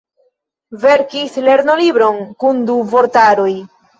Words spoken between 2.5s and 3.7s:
du vortaroj.